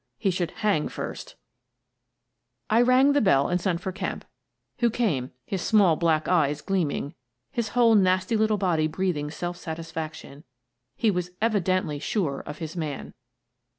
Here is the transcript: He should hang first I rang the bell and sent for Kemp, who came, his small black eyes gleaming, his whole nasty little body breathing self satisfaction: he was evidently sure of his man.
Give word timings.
He 0.17 0.31
should 0.31 0.49
hang 0.49 0.87
first 0.87 1.35
I 2.71 2.81
rang 2.81 3.13
the 3.13 3.21
bell 3.21 3.47
and 3.47 3.61
sent 3.61 3.81
for 3.81 3.91
Kemp, 3.91 4.25
who 4.79 4.89
came, 4.89 5.29
his 5.45 5.61
small 5.61 5.95
black 5.95 6.27
eyes 6.27 6.61
gleaming, 6.61 7.13
his 7.51 7.69
whole 7.77 7.93
nasty 7.93 8.35
little 8.35 8.57
body 8.57 8.87
breathing 8.87 9.29
self 9.29 9.57
satisfaction: 9.57 10.43
he 10.95 11.11
was 11.11 11.29
evidently 11.39 11.99
sure 11.99 12.39
of 12.47 12.57
his 12.57 12.75
man. 12.75 13.13